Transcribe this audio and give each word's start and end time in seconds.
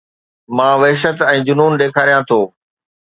مان 0.55 0.73
وحشت 0.83 1.17
۽ 1.29 1.37
جنون 1.51 1.71
ڏيکاريان 1.83 2.21
ٿو 2.33 2.41